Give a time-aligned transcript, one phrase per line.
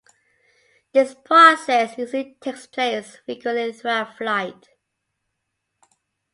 [0.93, 4.69] This process usually takes place frequently throughout flight.